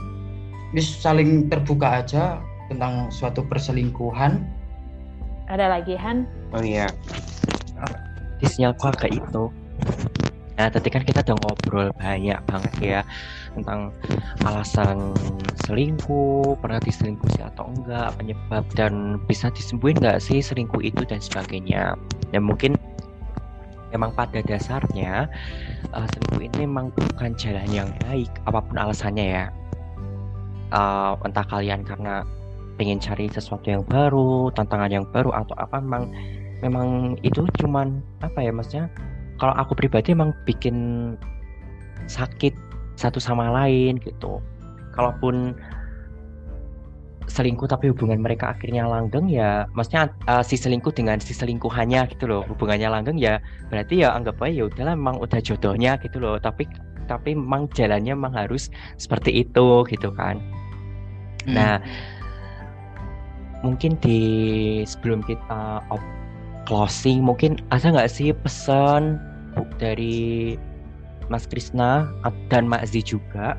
[0.73, 4.43] Ini saling terbuka aja tentang suatu perselingkuhan.
[5.47, 6.27] Ada lagi Han?
[6.51, 6.91] Oh iya.
[8.43, 9.47] Di sinyal kayak itu.
[10.57, 13.01] Nah, tadi kan kita udah ngobrol banyak banget ya
[13.53, 13.93] tentang
[14.41, 15.13] alasan
[15.69, 21.21] selingkuh, pernah diselingkuh sih atau enggak, penyebab dan bisa disembuhin nggak sih selingkuh itu dan
[21.21, 21.93] sebagainya.
[22.33, 22.73] Ya mungkin
[23.93, 25.29] memang pada dasarnya
[25.93, 29.45] uh, selingkuh ini memang bukan jalan yang baik apa pun alasannya ya.
[30.73, 32.25] Uh, entah kalian karena
[32.81, 36.09] pengen cari sesuatu yang baru, tantangan yang baru atau apa memang
[36.65, 38.89] memang itu cuman apa ya maksudnya
[39.37, 41.15] kalau aku pribadi emang bikin
[42.09, 42.53] sakit
[42.97, 44.41] satu sama lain gitu.
[44.97, 45.53] Kalaupun
[47.27, 52.23] selingkuh tapi hubungan mereka akhirnya langgeng ya maksudnya uh, si selingkuh dengan si selingkuhannya gitu
[52.23, 56.39] loh hubungannya langgeng ya berarti ya anggap aja ya udahlah memang udah jodohnya gitu loh.
[56.39, 56.65] Tapi
[57.07, 60.39] tapi memang jalannya memang harus seperti itu gitu kan.
[61.47, 61.55] Hmm.
[61.55, 61.75] nah
[63.63, 64.19] mungkin di
[64.83, 65.79] sebelum kita
[66.67, 69.17] closing mungkin ada nggak sih pesan
[69.79, 70.55] dari
[71.27, 72.07] Mas Krisna
[72.51, 73.57] dan Mak Z juga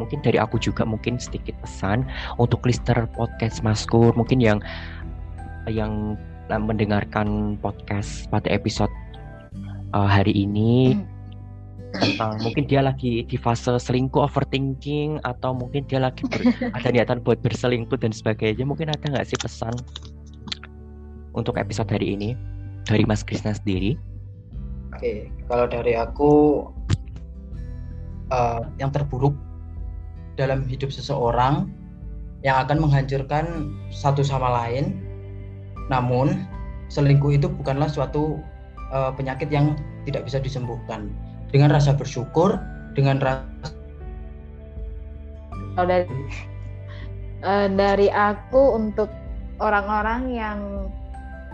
[0.00, 2.02] mungkin dari aku juga mungkin sedikit pesan
[2.42, 4.58] untuk listener podcast Maskur mungkin yang
[5.70, 6.18] yang
[6.50, 8.90] mendengarkan podcast pada episode
[9.94, 11.06] uh, hari ini hmm.
[11.96, 17.22] tentang mungkin dia lagi di fase selingkuh overthinking atau mungkin dia lagi ber, ada niatan
[17.22, 19.72] buat berselingkuh dan sebagainya mungkin ada nggak sih pesan
[21.32, 22.36] untuk episode hari ini
[22.84, 23.96] dari Mas Krisna sendiri?
[25.02, 26.62] Oke, kalau dari aku
[28.30, 29.34] uh, yang terburuk
[30.38, 31.66] dalam hidup seseorang
[32.46, 34.94] yang akan menghancurkan satu sama lain.
[35.90, 36.46] Namun
[36.86, 38.38] selingkuh itu bukanlah suatu
[38.94, 39.74] uh, penyakit yang
[40.06, 41.10] tidak bisa disembuhkan.
[41.50, 42.62] Dengan rasa bersyukur,
[42.94, 43.42] dengan rasa
[45.82, 46.06] oh, dari
[47.42, 49.10] uh, dari aku untuk
[49.58, 50.58] orang-orang yang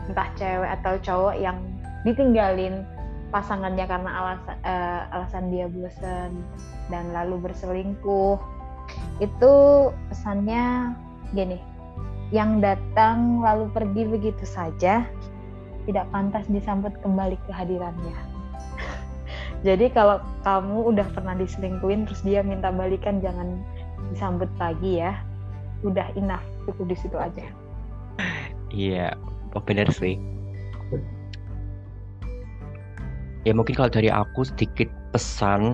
[0.04, 1.56] entah cewek atau cowok yang
[2.04, 2.84] ditinggalin
[3.28, 6.32] pasangannya karena alasan uh, alasan dia bosan
[6.88, 8.40] dan lalu berselingkuh.
[9.20, 9.52] Itu
[10.08, 10.96] pesannya
[11.36, 11.60] gini
[12.32, 15.04] yang datang lalu pergi begitu saja
[15.88, 18.16] tidak pantas disambut kembali kehadirannya.
[19.66, 23.60] Jadi kalau kamu udah pernah diselingkuin terus dia minta balikan jangan
[24.12, 25.16] disambut lagi ya.
[25.84, 27.46] Udah enough cukup di situ aja.
[28.68, 29.16] Iya
[29.56, 30.20] oh benar sih
[33.48, 35.72] ya mungkin kalau dari aku sedikit pesan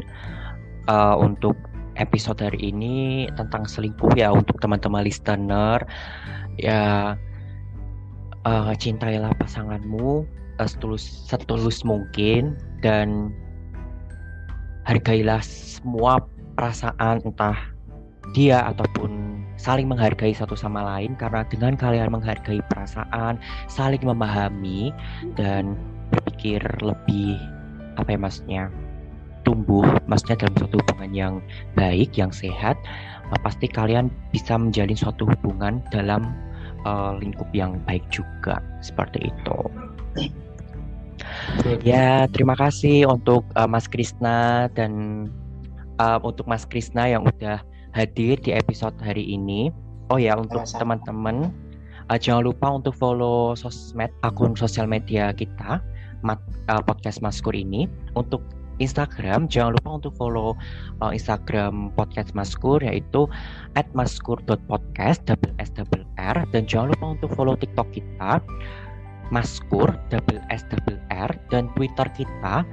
[0.86, 1.58] uh, untuk
[1.98, 5.82] episode hari ini tentang selingkuh ya untuk teman-teman listener.
[6.54, 7.14] Ya
[8.46, 10.22] uh, cintailah pasanganmu
[10.62, 13.34] uh, setulus setulus mungkin dan
[14.86, 16.22] hargailah semua
[16.54, 17.58] perasaan entah
[18.32, 21.18] dia ataupun saling menghargai satu sama lain.
[21.18, 24.94] Karena dengan kalian menghargai perasaan saling memahami
[25.34, 25.74] dan
[26.14, 27.40] berpikir lebih
[27.96, 28.62] apa ya maksudnya
[29.44, 31.34] tumbuh maksudnya dalam suatu hubungan yang
[31.76, 32.74] baik yang sehat
[33.30, 36.32] uh, pasti kalian bisa menjalin suatu hubungan dalam
[36.88, 39.58] uh, lingkup yang baik juga seperti itu.
[41.86, 45.26] Ya terima kasih untuk uh, Mas Krisna dan
[46.02, 47.62] uh, untuk Mas Krisna yang udah
[47.94, 49.70] hadir di episode hari ini.
[50.12, 51.48] Oh ya untuk teman-teman
[52.10, 55.80] uh, jangan lupa untuk follow sosmed akun sosial media kita
[56.24, 56.40] mat,
[56.72, 57.86] uh, podcast Maskur ini.
[58.16, 58.40] Untuk
[58.82, 60.58] Instagram jangan lupa untuk follow
[60.98, 63.30] uh, Instagram podcast Maskur yaitu
[63.94, 66.42] @maskur.podcast double s double r.
[66.50, 68.42] Dan jangan lupa untuk follow TikTok kita
[69.30, 71.30] Maskur double s double r.
[71.52, 72.66] Dan Twitter kita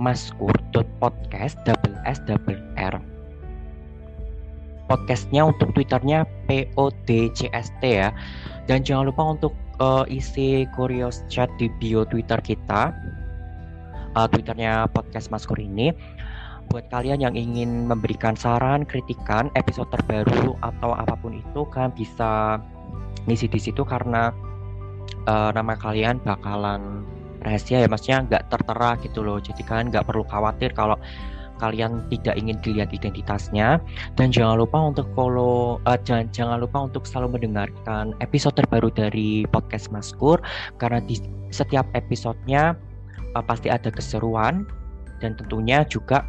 [0.00, 2.96] maskur.podcast double s double r.
[4.84, 8.12] Podcastnya untuk twitternya PODCST ya.
[8.68, 12.92] Dan jangan lupa untuk uh, isi curious chat di bio Twitter kita,
[14.14, 15.94] uh, Twitternya podcast Maskur ini.
[16.72, 22.56] Buat kalian yang ingin memberikan saran, kritikan, episode terbaru atau apa pun itu, kalian bisa
[23.28, 24.32] ngisi di situ karena
[25.28, 27.04] uh, nama kalian bakalan
[27.44, 29.36] rahasia ya, maksudnya nggak tertera gitu loh.
[29.36, 30.96] Jadi kalian nggak perlu khawatir kalau
[31.62, 33.78] kalian tidak ingin dilihat identitasnya
[34.18, 39.46] dan jangan lupa untuk follow uh, jangan jangan lupa untuk selalu mendengarkan episode terbaru dari
[39.48, 40.42] podcast Maskur
[40.82, 41.18] karena di
[41.54, 42.74] setiap episodenya
[43.38, 44.66] uh, pasti ada keseruan
[45.22, 46.26] dan tentunya juga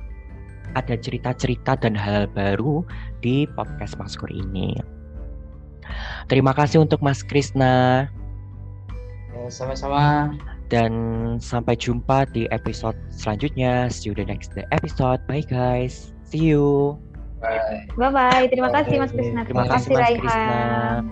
[0.75, 2.83] ada cerita-cerita dan hal baru
[3.23, 4.75] di podcast Maskur ini.
[6.25, 8.09] Terima kasih untuk Mas Krisna.
[9.47, 10.33] Sama-sama
[10.67, 10.91] dan
[11.37, 13.89] sampai jumpa di episode selanjutnya.
[13.91, 15.21] See you the next episode.
[15.29, 16.13] Bye guys.
[16.25, 16.97] See you.
[17.39, 17.85] Bye.
[17.93, 18.45] Bye bye.
[18.49, 19.45] Terima kasih Mas Krisna.
[19.45, 21.05] Terima, Terima kasih Mas Krisna.